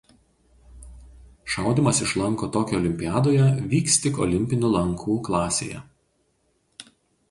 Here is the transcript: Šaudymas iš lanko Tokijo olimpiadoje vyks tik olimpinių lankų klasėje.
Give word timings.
Šaudymas 1.55 1.99
iš 2.07 2.15
lanko 2.23 2.51
Tokijo 2.57 2.81
olimpiadoje 2.85 3.47
vyks 3.75 4.01
tik 4.07 4.21
olimpinių 4.27 4.75
lankų 4.81 5.23
klasėje. 5.31 5.89